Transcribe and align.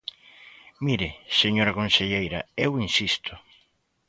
Mire, 0.85 1.09
señora 1.41 1.77
conselleira, 1.79 2.39
eu 2.65 2.71
insisto. 2.85 3.33